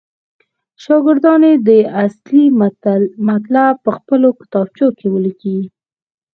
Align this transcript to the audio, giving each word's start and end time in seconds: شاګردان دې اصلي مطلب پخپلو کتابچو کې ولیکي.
شاګردان 0.83 1.43
دې 1.67 1.79
اصلي 2.05 2.43
مطلب 3.29 3.71
پخپلو 3.85 4.29
کتابچو 4.39 4.87
کې 4.97 5.07
ولیکي. 5.13 5.59